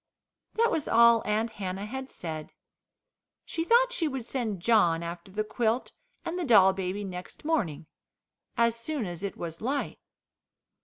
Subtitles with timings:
[0.55, 2.53] That was all Aunt Hannah had said.
[3.45, 5.91] She thought she would send John after the quilt
[6.25, 7.85] and the doll baby next morning
[8.57, 9.99] as soon as it was light.